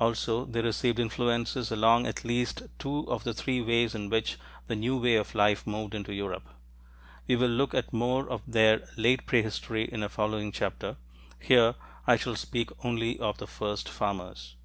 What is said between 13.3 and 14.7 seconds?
the first farmers.